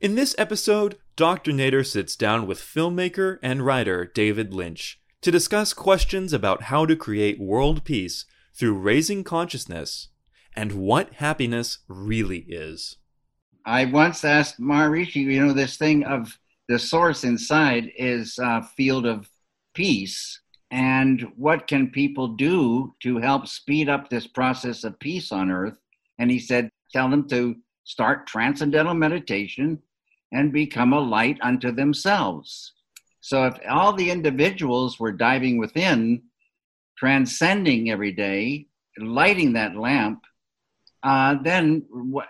[0.00, 1.50] In this episode, Dr.
[1.50, 6.94] Nader sits down with filmmaker and writer David Lynch to discuss questions about how to
[6.94, 10.10] create world peace through raising consciousness
[10.54, 12.98] and what happiness really is.
[13.66, 19.04] I once asked Maharishi, you know, this thing of the source inside is a field
[19.04, 19.28] of
[19.74, 20.40] peace.
[20.70, 25.78] And what can people do to help speed up this process of peace on earth?
[26.20, 29.82] And he said, tell them to start transcendental meditation
[30.32, 32.72] and become a light unto themselves.
[33.20, 36.22] So if all the individuals were diving within,
[36.98, 38.66] transcending every day,
[38.98, 40.20] lighting that lamp,
[41.02, 41.84] uh, then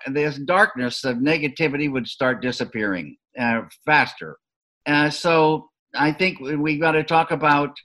[0.06, 4.39] this darkness of negativity would start disappearing uh, faster.
[4.86, 7.77] Uh, so I think we've got to talk about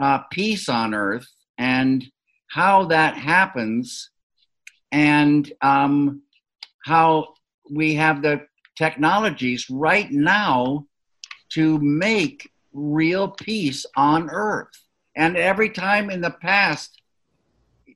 [0.00, 1.26] uh, peace on earth
[1.58, 2.04] and
[2.50, 4.10] how that happens
[4.90, 6.22] and um,
[6.84, 7.34] how
[7.70, 8.40] we have the
[8.76, 10.86] technologies right now
[11.50, 14.70] to make real peace on earth.
[15.16, 17.02] And every time in the past,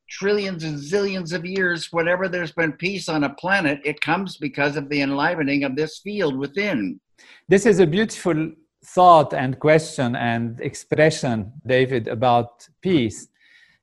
[0.09, 4.77] trillions and zillions of years, whenever there's been peace on a planet, it comes because
[4.77, 7.01] of the enlivening of this field within.
[7.49, 8.53] This is a beautiful
[8.85, 13.29] thought and question and expression, David, about peace.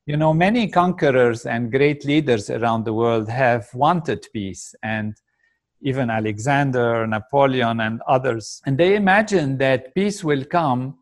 [0.06, 5.14] You know, many conquerors and great leaders around the world have wanted peace, and
[5.84, 8.62] even Alexander, Napoleon, and others.
[8.66, 10.98] And they imagine that peace will come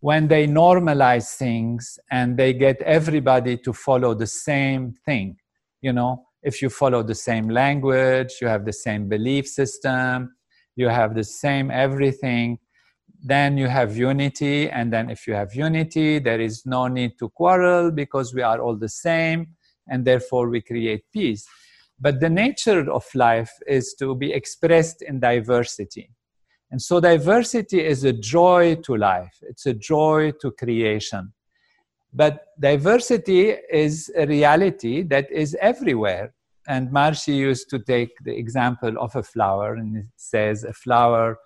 [0.00, 5.36] when they normalize things and they get everybody to follow the same thing.
[5.82, 10.36] You know, if you follow the same language, you have the same belief system,
[10.76, 12.58] you have the same everything,
[13.24, 17.30] then you have unity and then if you have unity there is no need to
[17.30, 19.46] quarrel because we are all the same
[19.88, 21.46] and therefore we create peace
[22.00, 26.10] but the nature of life is to be expressed in diversity.
[26.70, 29.36] And so diversity is a joy to life.
[29.42, 31.32] It's a joy to creation.
[32.12, 36.34] But diversity is a reality that is everywhere.
[36.66, 41.38] And Maharishi used to take the example of a flower and it says a flower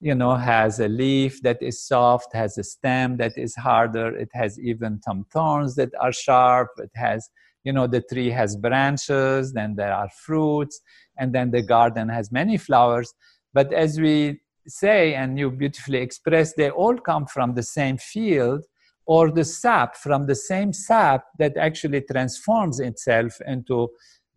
[0.00, 4.16] you know has a leaf that is soft has a stem that is harder.
[4.16, 6.68] It has even some thorns that are sharp.
[6.78, 7.28] It has
[7.68, 10.76] you know the tree has branches then there are fruits
[11.18, 13.08] and then the garden has many flowers
[13.52, 18.62] but as we say and you beautifully express they all come from the same field
[19.06, 23.88] or the sap from the same sap that actually transforms itself into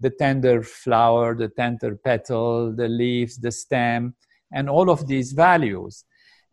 [0.04, 4.14] the tender flower the tender petal the leaves the stem
[4.52, 6.06] and all of these values.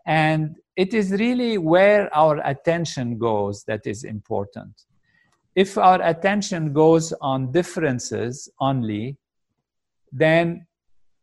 [0.07, 4.73] And it is really where our attention goes that is important.
[5.65, 9.17] If our attention goes on differences only,
[10.13, 10.69] then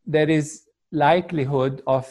[0.06, 2.06] there is likelihood of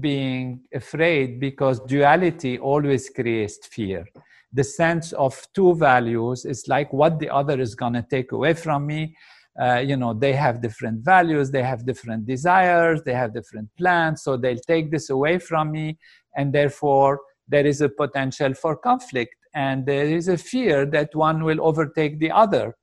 [0.00, 4.06] being afraid because duality always creates fear.
[4.54, 8.54] The sense of two values is like what the other is going to take away
[8.54, 9.14] from me
[9.60, 14.22] uh, you know they have different values they have different desires they have different plans
[14.22, 15.98] so they'll take this away from me
[16.36, 21.44] and therefore there is a potential for conflict and there is a fear that one
[21.44, 22.76] will overtake the other.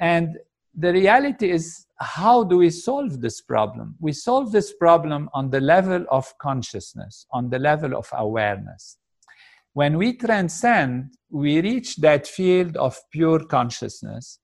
[0.00, 0.38] And
[0.74, 3.96] the reality is how do we solve this problem?
[4.00, 8.96] We solve this problem on the level of consciousness on the level of awareness.
[9.74, 14.38] When we transcend we reach that field of pure consciousness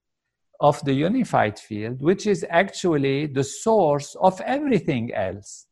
[0.61, 5.67] of the unified field, which is actually the source of everything else.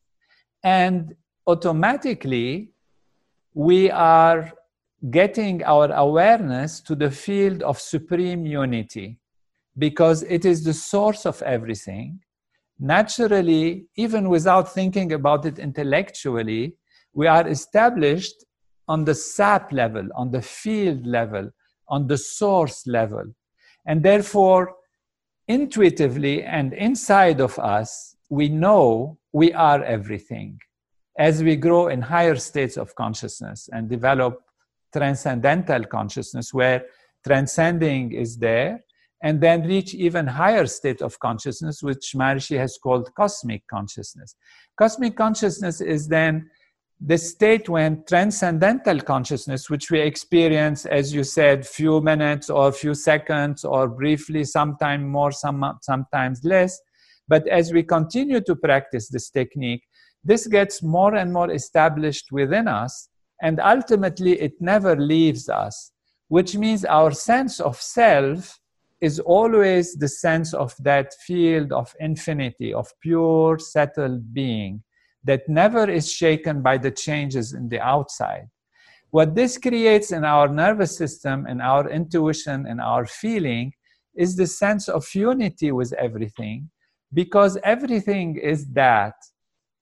[0.63, 1.15] And
[1.47, 2.71] automatically,
[3.55, 4.53] we are
[5.11, 9.19] getting our awareness to the field of supreme unity
[9.79, 12.19] because it is the source of everything.
[12.79, 16.75] Naturally, even without thinking about it intellectually,
[17.13, 18.45] we are established
[18.89, 21.51] on the sap level, on the field level,
[21.89, 23.25] on the source level.
[23.87, 24.75] And therefore,
[25.49, 30.59] intuitively and inside of us, we know we are everything.
[31.19, 34.43] As we grow in higher states of consciousness and develop
[34.97, 36.85] transcendental consciousness, where
[37.27, 38.85] transcending is there
[39.23, 44.37] and then reach even higher state of consciousness, which Maharishi has called cosmic consciousness.
[44.79, 46.51] Cosmic consciousness is then
[47.01, 52.95] the state when transcendental consciousness, which we experience, as you said, few minutes or few
[52.95, 56.81] seconds or briefly, sometimes more, some, sometimes less.
[57.29, 59.83] But as we continue to practice this technique,
[60.25, 63.09] this gets more and more established within us,
[63.43, 65.93] and ultimately it never leaves us,
[66.29, 68.59] which means our sense of self
[69.01, 74.83] is always the sense of that field of infinity, of pure, settled being
[75.25, 78.49] that never is shaken by the changes in the outside.
[79.11, 83.73] What this creates in our nervous system in our intuition in our feeling
[84.15, 86.71] is the sense of unity with everything
[87.13, 89.15] because everything is that.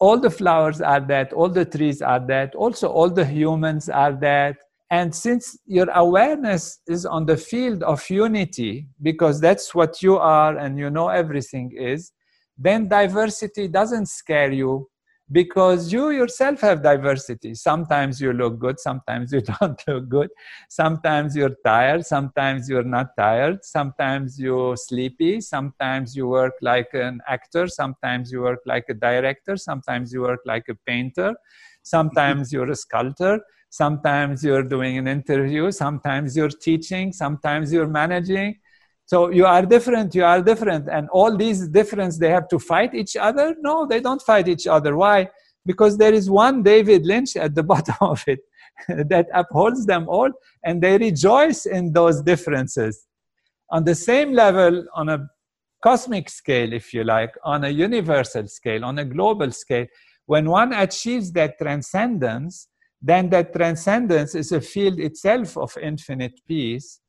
[0.00, 4.12] All the flowers are that, all the trees are that, also all the humans are
[4.12, 4.56] that.
[4.90, 10.56] And since your awareness is on the field of unity, because that's what you are
[10.58, 12.12] and you know everything is,
[12.56, 14.88] then diversity doesn't scare you
[15.32, 17.54] because you yourself have diversity.
[17.54, 20.30] Sometimes you look good, sometimes you don't look good.
[20.68, 23.64] Sometimes you're tired, sometimes you're not tired.
[23.64, 29.56] Sometimes you're sleepy, sometimes you work like an actor, sometimes you work like a director,
[29.56, 31.34] sometimes you work like a painter,
[31.82, 33.40] sometimes you're a sculptor.
[33.70, 38.54] Sometimes you're doing an interview, sometimes you're teaching, sometimes you're managing,
[39.06, 40.88] so you are different you are different.
[40.88, 43.54] And all these difference they have to fight each other?
[43.60, 44.96] No they don't fight each other.
[44.96, 45.28] Why?
[45.66, 48.40] Because there is one david lynch at the bottom of it
[48.88, 50.30] that upholds them all
[50.64, 53.06] and they rejoice in those differences.
[53.70, 55.28] On the same level on a
[55.82, 59.86] cosmic scale if you like on a universal scale on a global scale
[60.24, 62.68] when one achieves that transcendence
[63.02, 67.00] then that transcendence is a field itself of infinite peace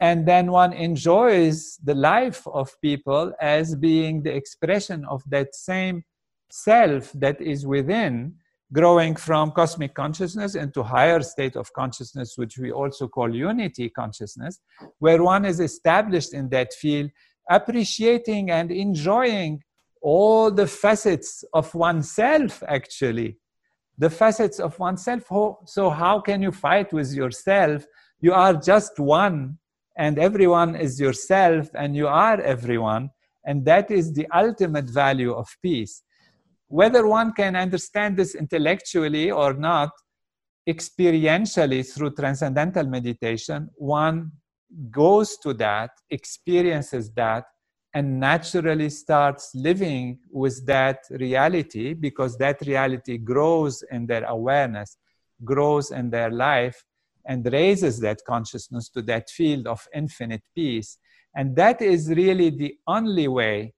[0.00, 6.04] and then one enjoys the life of people as being the expression of that same
[6.50, 8.34] self that is within
[8.72, 14.60] growing from cosmic consciousness into higher state of consciousness which we also call unity consciousness
[14.98, 17.10] where one is established in that field
[17.48, 19.62] appreciating and enjoying
[20.02, 23.38] all the facets of oneself actually.
[23.98, 25.24] The facets of oneself.
[25.64, 27.84] So how can you fight with yourself?
[28.20, 29.58] You are just one
[29.96, 33.10] and everyone is yourself and you are everyone
[33.44, 36.02] and that is the ultimate value of peace.
[36.68, 39.90] Whether one can understand this intellectually or not
[40.68, 44.32] experientially through transcendental meditation one
[44.90, 47.44] goes to that experiences that
[47.94, 54.96] and naturally starts living with that reality because that reality grows in their awareness
[55.44, 56.82] grows in their life
[57.26, 60.98] and raises that consciousness to that field of infinite peace.
[61.34, 63.74] And that is really the only way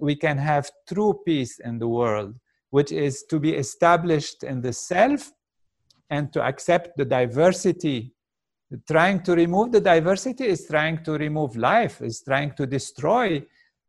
[0.00, 2.34] we can have true peace in the world,
[2.70, 5.30] which is to be established in the self
[6.10, 8.14] and to accept the diversity.
[8.88, 13.44] Trying to remove the diversity is trying to remove life, is trying to destroy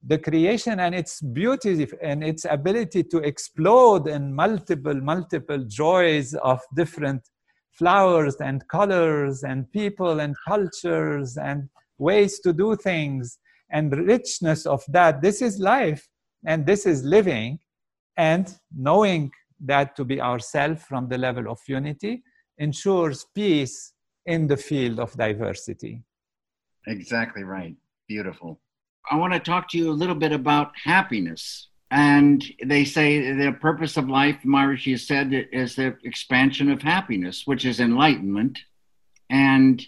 [0.05, 6.59] the creation and its beauty and its ability to explode in multiple, multiple joys of
[6.75, 7.21] different
[7.73, 13.39] flowers and colors and people and cultures and ways to do things
[13.71, 15.21] and richness of that.
[15.21, 16.07] This is life
[16.45, 17.59] and this is living
[18.17, 22.23] and knowing that to be ourself from the level of unity
[22.57, 23.93] ensures peace
[24.25, 26.03] in the field of diversity.
[26.87, 27.75] Exactly right.
[28.07, 28.59] Beautiful.
[29.09, 31.69] I want to talk to you a little bit about happiness.
[31.95, 37.45] And they say the purpose of life, Maharishi has said, is the expansion of happiness,
[37.45, 38.57] which is enlightenment.
[39.29, 39.79] And,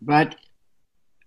[0.00, 0.36] but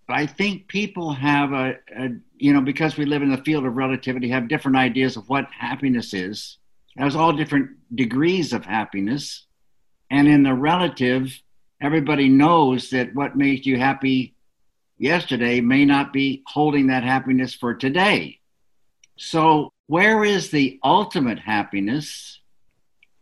[0.07, 3.75] I think people have a, a, you know, because we live in the field of
[3.75, 6.57] relativity, have different ideas of what happiness is.
[6.95, 9.45] There's all different degrees of happiness.
[10.09, 11.39] And in the relative,
[11.79, 14.33] everybody knows that what makes you happy
[14.97, 18.38] yesterday may not be holding that happiness for today.
[19.21, 22.39] So, where is the ultimate happiness?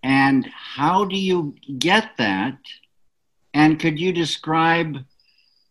[0.03, 2.59] And how do you get that?
[3.55, 4.99] And could you describe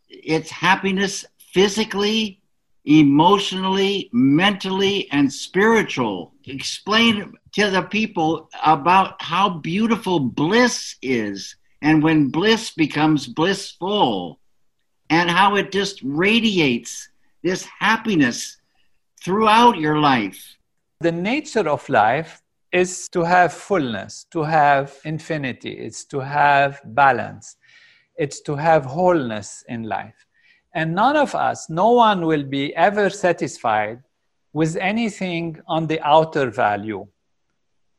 [0.09, 2.41] its happiness physically,
[2.85, 6.35] emotionally, mentally, and spiritual?
[6.45, 14.41] Explain to the people about how beautiful bliss is and when bliss becomes blissful
[15.09, 17.11] and how it just radiates
[17.45, 18.57] this happiness
[19.23, 20.57] throughout your life.
[21.01, 22.43] The nature of life
[22.73, 27.57] is to have fullness, to have infinity, it's to have balance,
[28.17, 30.27] it's to have wholeness in life.
[30.75, 34.03] And none of us, no one will be ever satisfied
[34.53, 37.07] with anything on the outer value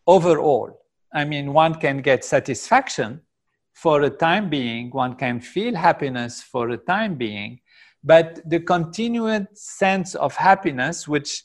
[0.05, 0.79] overall.
[1.13, 3.21] I mean, one can get satisfaction
[3.73, 7.59] for a time being, one can feel happiness for a time being,
[8.07, 11.43] but the continued sense of happiness, which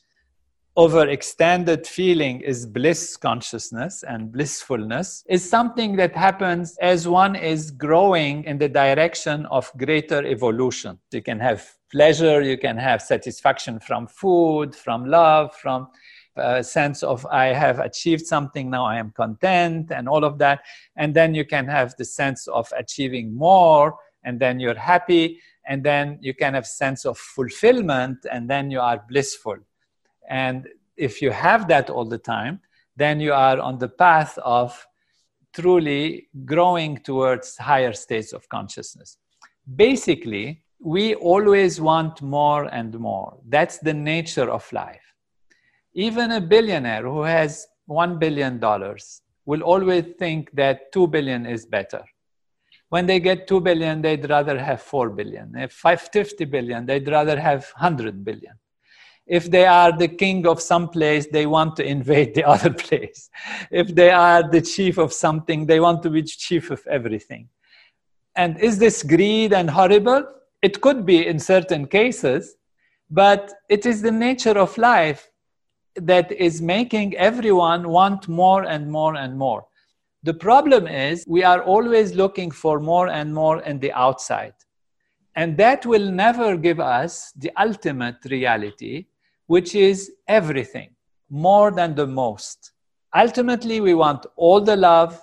[0.77, 7.71] over extended feeling is bliss consciousness and blissfulness is something that happens as one is
[7.71, 10.99] growing in the direction of greater evolution.
[11.11, 15.89] You can have pleasure you can have satisfaction from food from love from
[16.37, 20.61] a sense of i have achieved something now i am content and all of that.
[20.97, 25.85] And then you can have the sense of achieving more and then you're happy and
[25.85, 29.57] then you can have sense of fulfillment and then you are blissful
[30.29, 32.61] and if you have that all the time,
[32.97, 34.87] then you are on the path of
[35.53, 39.19] truly growing towards higher states of consciousness.
[39.77, 43.39] Basically, we always want more and more.
[43.49, 45.15] That's the nature of life.
[45.95, 48.59] Even a billionaire who has $1 billion
[49.45, 52.03] will always think that 2 billion is better.
[52.93, 55.57] When they get 2 billion, they'd rather have 4 billion.
[55.57, 58.53] If 550 billion, they'd rather have 100 billion.
[59.27, 63.31] If they are the king of some place they want to invade the other place.
[63.71, 67.49] If they are the chief of something they want to be chief of everything.
[68.37, 70.27] And is this greed and horrible?
[70.61, 72.57] It could be in certain cases
[73.11, 75.31] but it is the nature of life
[75.97, 79.65] that is making everyone want more and more and more
[80.23, 84.55] the problem is we are always looking for more and more in the outside
[85.35, 89.07] and that will never give us the ultimate reality
[89.47, 90.91] which is everything,
[91.29, 92.73] more than the most.
[93.15, 95.21] Ultimately, we want all the love,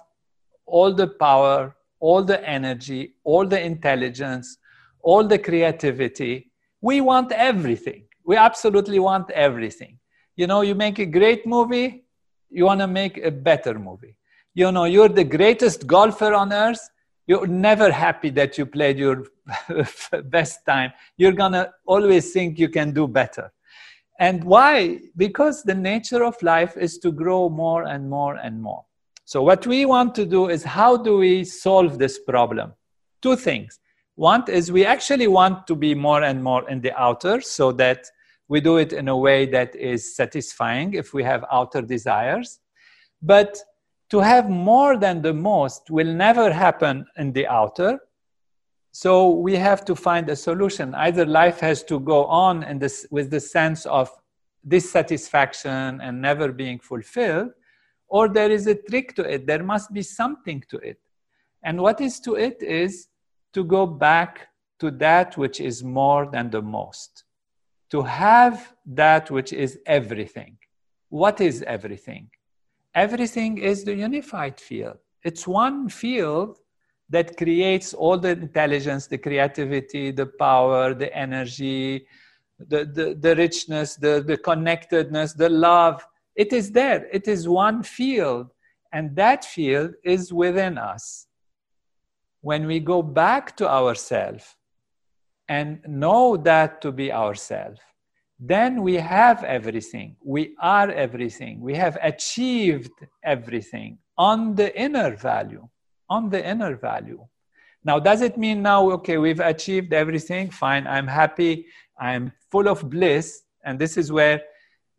[0.65, 4.57] all the power, all the energy, all the intelligence,
[5.01, 6.51] all the creativity.
[6.81, 8.03] We want everything.
[8.23, 9.97] We absolutely want everything.
[10.35, 12.03] You know, you make a great movie,
[12.49, 14.15] you want to make a better movie.
[14.53, 16.89] You know, you're the greatest golfer on earth,
[17.27, 19.25] you're never happy that you played your
[20.23, 20.91] best time.
[21.15, 23.51] You're to always think you can do better.
[24.19, 24.99] And why?
[25.15, 28.83] Because the nature of life is to grow more and more and more.
[29.25, 32.73] So, what we want to do is how do we solve this problem?
[33.21, 33.79] Two things.
[34.15, 38.07] One is we actually want to be more and more in the outer so that
[38.47, 42.59] we do it in a way that is satisfying if we have outer desires.
[43.21, 43.59] But
[44.09, 47.99] to have more than the most will never happen in the outer
[48.91, 50.95] so we have to find a solution.
[50.95, 54.09] Either life has to go on in this, with the sense of
[54.67, 57.51] dissatisfaction and never being fulfilled,
[58.07, 59.45] or there is a trick to it.
[59.45, 60.99] There must be something to it.
[61.63, 63.07] And what is to it is
[63.53, 64.47] to go back
[64.79, 67.25] to that which is more than the most,
[67.91, 70.57] to have that which is everything.
[71.09, 72.29] What is everything?
[72.95, 74.97] Everything is the unified field.
[75.23, 76.57] It's one field
[77.09, 82.05] that creates all the intelligence, the creativity, the power, the energy,
[82.59, 86.05] the, the, the richness, the, the connectedness, the love.
[86.35, 87.07] It is there.
[87.11, 88.51] It is one field.
[88.91, 91.27] And that field is within us.
[92.41, 94.55] When we go back to ourselves
[95.47, 97.81] and know that to be ourselves,
[98.39, 100.15] then we have everything.
[100.23, 101.59] We are everything.
[101.59, 102.91] We have achieved
[103.23, 105.67] everything on the inner value
[106.09, 107.25] on the inner value.
[107.83, 110.49] Now, does it mean now, okay, we've achieved everything?
[110.49, 111.67] Fine, I'm happy,
[111.99, 113.43] I'm full of bliss.
[113.63, 114.41] And this is where,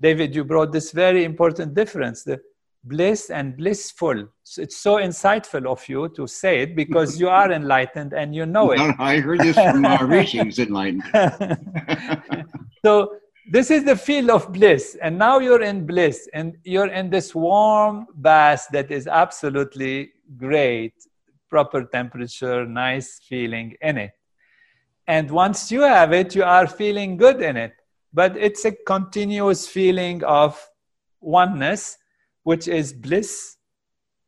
[0.00, 2.40] David, you brought this very important difference the
[2.84, 4.26] bliss and blissful.
[4.44, 8.46] So it's so insightful of you to say it because you are enlightened and you
[8.46, 8.80] know it.
[8.98, 11.02] I heard this from uh, Maharishi, who's enlightened.
[12.82, 13.16] so,
[13.50, 17.34] this is the field of bliss and now you're in bliss and you're in this
[17.34, 20.94] warm bath that is absolutely great,
[21.48, 24.12] proper temperature, nice feeling in it.
[25.08, 27.72] And once you have it, you are feeling good in it.
[28.12, 30.64] But it's a continuous feeling of
[31.20, 31.98] oneness,
[32.44, 33.56] which is bliss.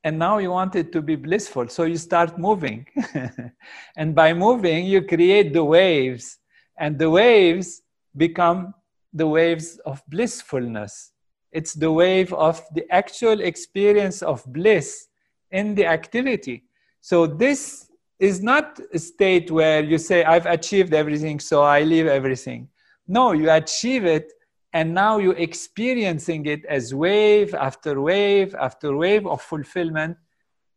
[0.02, 1.68] And now you want it to be blissful.
[1.68, 2.86] So you start moving.
[3.96, 6.38] and by moving, you create the waves.
[6.76, 7.82] And the waves
[8.16, 8.74] become
[9.12, 11.12] the waves of blissfulness.
[11.52, 15.08] It's the wave of the actual experience of bliss
[15.50, 16.64] in the activity.
[17.00, 22.06] So this is not a state where you say, I've achieved everything, so I leave
[22.06, 22.68] everything.
[23.06, 24.32] No, you achieve it,
[24.72, 30.16] and now you're experiencing it as wave after wave after wave of fulfillment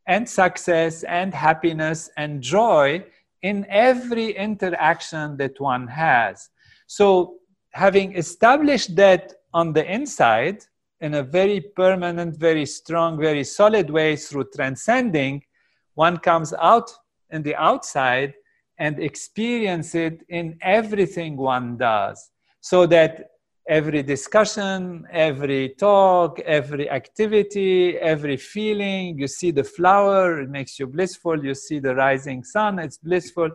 [0.08, 3.06] and success and happiness and joy
[3.42, 6.50] in every interaction that one has.
[6.88, 7.36] So,
[7.76, 10.64] having established that on the inside
[11.02, 15.44] in a very permanent, very strong, very solid way through transcending,
[15.96, 16.90] one comes out
[17.32, 18.34] in the outside
[18.80, 22.32] and experience it in everything one does.
[22.62, 23.32] So that
[23.68, 29.20] every discussion, every talk, every activity, every feeling.
[29.20, 31.44] You see the flower, it makes you blissful.
[31.44, 33.50] You see the rising sun, it's blissful.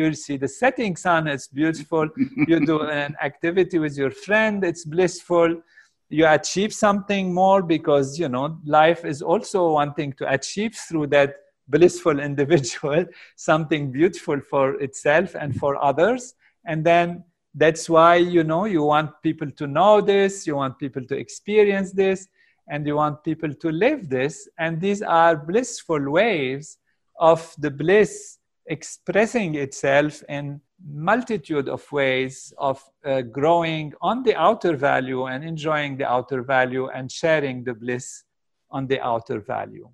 [0.00, 2.08] You see the setting sun, it's beautiful.
[2.48, 5.60] you do an activity with your friend, it's blissful.
[6.08, 11.36] You achieve something more because you know life is also wanting to achieve through that
[11.68, 13.04] blissful individual
[13.36, 16.34] something beautiful for itself and for others.
[16.64, 21.04] And then that's why you know you want people to know this you want people
[21.04, 22.28] to experience this
[22.68, 26.78] and you want people to live this and these are blissful waves
[27.18, 28.38] of the bliss
[28.70, 35.96] expressing itself in multitude of ways of uh, growing on the outer value and enjoying
[35.96, 38.22] the outer value and sharing the bliss
[38.70, 39.88] on the outer value.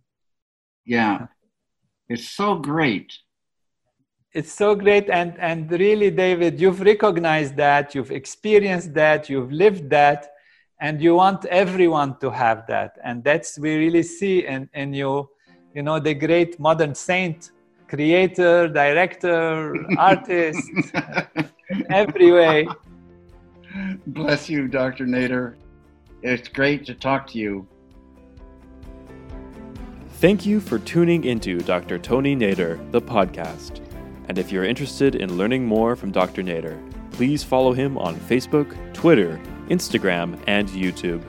[0.84, 1.26] Yeah.
[2.08, 3.12] It's so great.
[4.32, 5.08] It's so great.
[5.08, 10.28] And and really david you've recognized that you've experienced that you've lived that
[10.78, 12.98] and you want everyone to have that.
[13.02, 15.30] And that's we really see in in you
[15.74, 17.50] you know the great modern saint
[17.88, 20.70] creator director artist
[21.90, 22.66] every way
[24.08, 25.54] bless you dr nader
[26.22, 27.66] it's great to talk to you
[30.18, 31.98] Thank you for tuning into Dr.
[31.98, 33.82] Tony Nader, the podcast.
[34.28, 36.42] And if you're interested in learning more from Dr.
[36.42, 36.80] Nader,
[37.12, 39.38] please follow him on Facebook, Twitter,
[39.68, 41.22] Instagram, and YouTube.